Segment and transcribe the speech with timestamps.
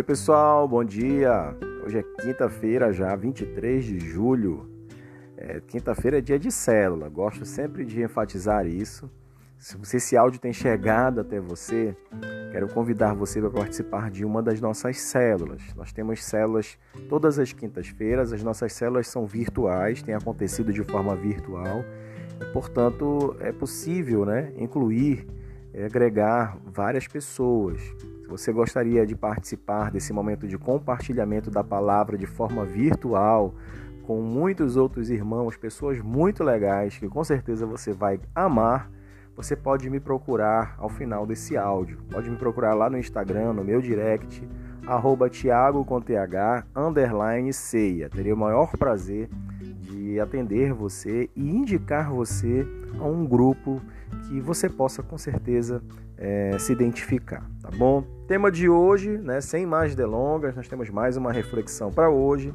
[0.00, 1.54] Oi, pessoal, bom dia.
[1.84, 4.66] Hoje é quinta-feira, já 23 de julho.
[5.36, 9.10] É, quinta-feira é dia de célula, gosto sempre de enfatizar isso.
[9.58, 11.94] Se esse áudio tem chegado até você,
[12.50, 15.60] quero convidar você para participar de uma das nossas células.
[15.76, 21.14] Nós temos células todas as quintas-feiras, as nossas células são virtuais, têm acontecido de forma
[21.14, 21.84] virtual.
[22.40, 25.26] E, portanto, é possível né, incluir,
[25.74, 27.82] agregar várias pessoas
[28.30, 33.52] você gostaria de participar desse momento de compartilhamento da palavra de forma virtual
[34.06, 38.88] com muitos outros irmãos, pessoas muito legais que com certeza você vai amar,
[39.34, 41.98] você pode me procurar ao final desse áudio.
[42.10, 44.46] Pode me procurar lá no Instagram, no meu direct,
[44.86, 48.08] arroba Thiago com TH, underline ceia.
[48.08, 49.28] Teria o maior prazer
[50.10, 52.66] de atender você e indicar você
[52.98, 53.80] a um grupo
[54.26, 55.80] que você possa com certeza
[56.18, 58.02] é, se identificar, tá bom?
[58.26, 62.52] Tema de hoje, né, sem mais delongas, nós temos mais uma reflexão para hoje.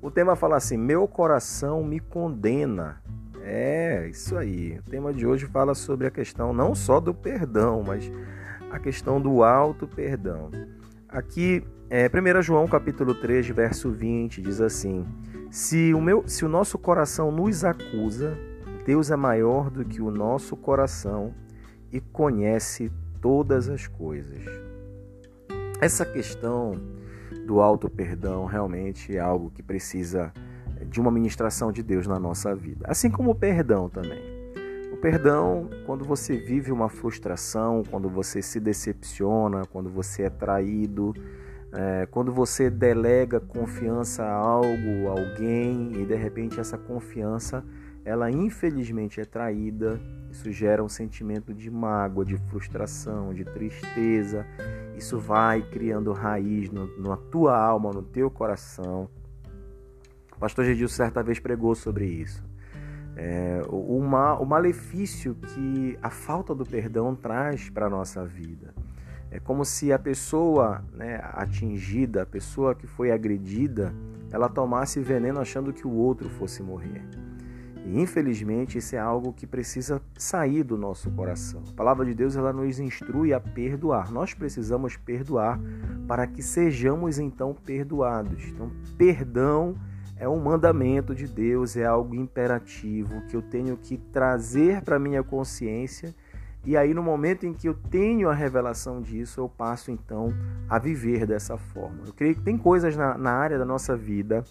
[0.00, 3.02] O tema fala assim: Meu coração me condena.
[3.42, 4.78] É, isso aí.
[4.78, 8.10] O tema de hoje fala sobre a questão não só do perdão, mas
[8.70, 10.50] a questão do alto perdão.
[11.08, 15.06] Aqui, é, 1 João capítulo 3, verso 20, diz assim:
[15.54, 18.36] se o, meu, se o nosso coração nos acusa,
[18.84, 21.32] Deus é maior do que o nosso coração
[21.92, 24.42] e conhece todas as coisas.
[25.80, 26.72] Essa questão
[27.46, 30.32] do auto perdão realmente é algo que precisa
[30.88, 34.24] de uma ministração de Deus na nossa vida, assim como o perdão também.
[34.92, 41.14] O perdão, quando você vive uma frustração, quando você se decepciona, quando você é traído,
[41.74, 47.64] é, quando você delega confiança a algo, alguém e de repente essa confiança
[48.04, 49.98] ela infelizmente é traída,
[50.30, 54.46] isso gera um sentimento de mágoa, de frustração, de tristeza.
[54.94, 59.08] Isso vai criando raiz no, na tua alma, no teu coração.
[60.36, 62.44] O pastor Gedil certa vez pregou sobre isso.
[63.16, 68.74] É, o, ma, o malefício que a falta do perdão traz para a nossa vida.
[69.34, 73.92] É como se a pessoa né, atingida, a pessoa que foi agredida,
[74.30, 77.02] ela tomasse veneno achando que o outro fosse morrer.
[77.84, 81.64] E infelizmente isso é algo que precisa sair do nosso coração.
[81.68, 84.12] A palavra de Deus ela nos instrui a perdoar.
[84.12, 85.58] Nós precisamos perdoar
[86.06, 88.44] para que sejamos então perdoados.
[88.44, 89.74] Então, perdão
[90.16, 95.24] é um mandamento de Deus, é algo imperativo que eu tenho que trazer para minha
[95.24, 96.14] consciência.
[96.66, 100.32] E aí, no momento em que eu tenho a revelação disso, eu passo então
[100.68, 101.98] a viver dessa forma.
[102.06, 104.44] Eu creio que tem coisas na, na área da nossa vida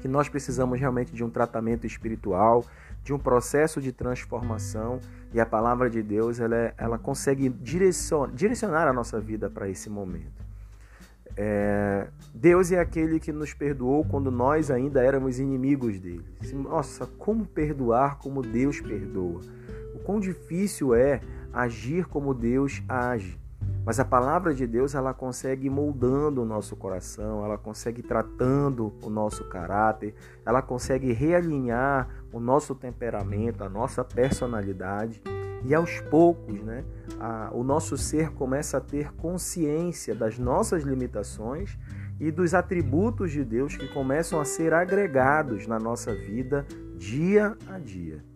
[0.00, 2.64] que nós precisamos realmente de um tratamento espiritual,
[3.04, 4.98] de um processo de transformação
[5.32, 9.68] e a palavra de Deus ela, é, ela consegue direcionar, direcionar a nossa vida para
[9.68, 10.40] esse momento.
[11.36, 16.24] É, Deus é aquele que nos perdoou quando nós ainda éramos inimigos dele.
[16.52, 19.40] Nossa, como perdoar como Deus perdoa?
[20.10, 21.20] Quão difícil é
[21.52, 23.38] agir como Deus age.
[23.86, 29.08] Mas a palavra de Deus, ela consegue moldando o nosso coração, ela consegue tratando o
[29.08, 30.12] nosso caráter,
[30.44, 35.22] ela consegue realinhar o nosso temperamento, a nossa personalidade.
[35.64, 36.84] E aos poucos, né,
[37.20, 41.78] a, o nosso ser começa a ter consciência das nossas limitações
[42.18, 46.66] e dos atributos de Deus que começam a ser agregados na nossa vida
[46.98, 48.28] dia a dia.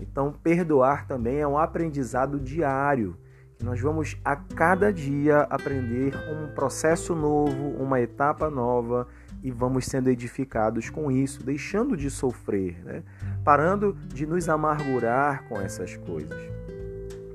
[0.00, 3.16] Então, perdoar também é um aprendizado diário
[3.62, 9.06] nós vamos a cada dia aprender um processo novo, uma etapa nova
[9.42, 13.02] e vamos sendo edificados com isso, deixando de sofrer, né?
[13.44, 16.38] parando de nos amargurar com essas coisas.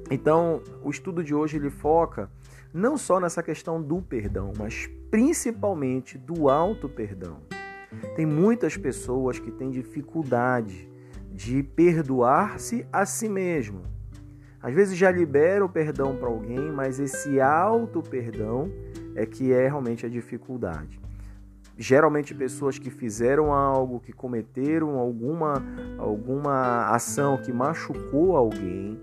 [0.09, 2.29] Então, o estudo de hoje ele foca
[2.73, 7.37] não só nessa questão do perdão, mas principalmente do auto perdão.
[8.15, 10.89] Tem muitas pessoas que têm dificuldade
[11.35, 13.95] de perdoar-se a si mesmo
[14.65, 18.71] às vezes já libera o perdão para alguém, mas esse auto perdão
[19.13, 20.99] é que é realmente a dificuldade.
[21.77, 25.63] Geralmente pessoas que fizeram algo, que cometeram alguma,
[25.99, 28.99] alguma ação que machucou alguém,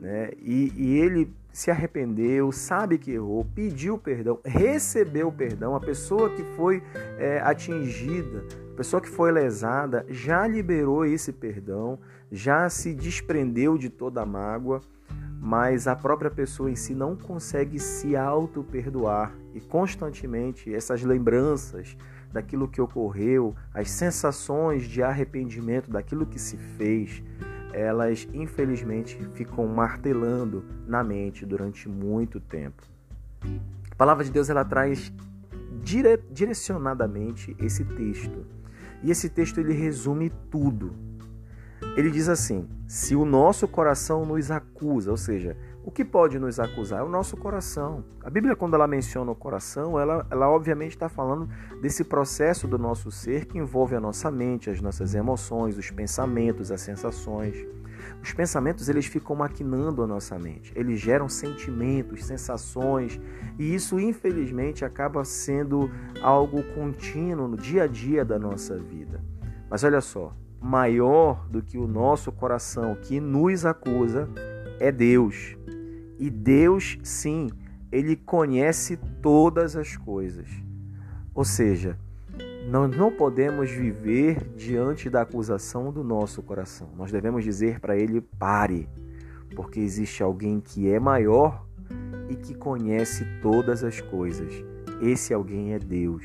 [0.00, 0.30] né?
[0.40, 5.74] E, e ele se arrependeu, sabe que errou, pediu perdão, recebeu perdão.
[5.76, 6.82] A pessoa que foi
[7.18, 11.98] é, atingida, a pessoa que foi lesada, já liberou esse perdão,
[12.32, 14.80] já se desprendeu de toda a mágoa,
[15.40, 21.96] mas a própria pessoa em si não consegue se auto-perdoar e constantemente essas lembranças
[22.32, 27.22] daquilo que ocorreu, as sensações de arrependimento daquilo que se fez,
[27.72, 32.82] elas infelizmente ficam martelando na mente durante muito tempo.
[33.90, 35.12] A palavra de Deus ela traz
[35.82, 38.46] dire direcionadamente esse texto.
[39.02, 40.92] E esse texto ele resume tudo.
[41.96, 46.60] Ele diz assim: se o nosso coração nos acusa, ou seja, o que pode nos
[46.60, 48.04] acusar é o nosso coração.
[48.22, 51.48] A Bíblia, quando ela menciona o coração, ela, ela obviamente está falando
[51.80, 56.70] desse processo do nosso ser que envolve a nossa mente, as nossas emoções, os pensamentos,
[56.70, 57.66] as sensações.
[58.22, 63.18] Os pensamentos eles ficam maquinando a nossa mente, eles geram sentimentos, sensações,
[63.58, 65.90] e isso infelizmente acaba sendo
[66.22, 69.22] algo contínuo no dia a dia da nossa vida.
[69.70, 74.28] Mas olha só, maior do que o nosso coração que nos acusa
[74.80, 75.56] é Deus.
[76.18, 77.50] E Deus, sim,
[77.92, 80.48] ele conhece todas as coisas.
[81.34, 81.96] Ou seja,
[82.66, 86.90] nós não podemos viver diante da acusação do nosso coração.
[86.96, 88.88] Nós devemos dizer para ele: pare,
[89.54, 91.66] porque existe alguém que é maior
[92.28, 94.52] e que conhece todas as coisas.
[95.00, 96.24] Esse alguém é Deus.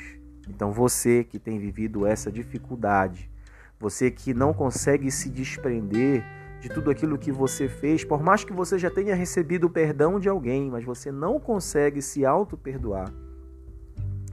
[0.49, 3.29] Então você que tem vivido essa dificuldade,
[3.79, 6.23] você que não consegue se desprender
[6.59, 10.19] de tudo aquilo que você fez, por mais que você já tenha recebido o perdão
[10.19, 13.11] de alguém, mas você não consegue se auto-perdoar,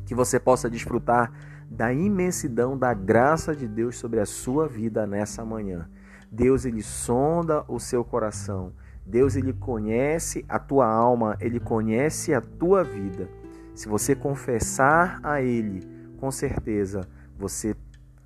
[0.07, 1.33] que você possa desfrutar
[1.71, 5.89] da imensidão da graça de Deus sobre a sua vida nessa manhã.
[6.31, 8.73] Deus ele sonda o seu coração.
[9.05, 13.29] Deus ele conhece a tua alma, ele conhece a tua vida.
[13.75, 15.81] Se você confessar a ele,
[16.19, 17.03] com certeza
[17.39, 17.75] você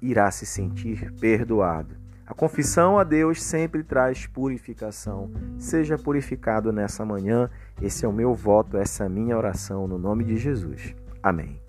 [0.03, 1.97] irá se sentir perdoado.
[2.27, 5.31] A confissão a Deus sempre traz purificação.
[5.59, 7.49] Seja purificado nessa manhã.
[7.81, 10.95] Esse é o meu voto, essa é a minha oração no nome de Jesus.
[11.23, 11.66] Amém.